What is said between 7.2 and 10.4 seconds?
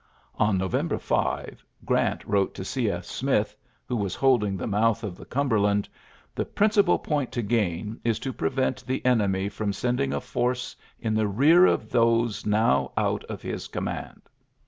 to gain is to prevent the enemy from sending a